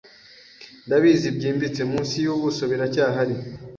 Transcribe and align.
Ndabizi 0.85 1.27
byimbitse, 1.37 1.81
munsi 1.91 2.13
yubuso 2.25 2.63
biracyahari, 2.71 3.35